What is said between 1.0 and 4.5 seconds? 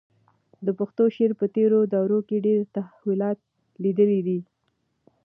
شعر په تېرو دورو کې ډېر تحولات لیدلي دي.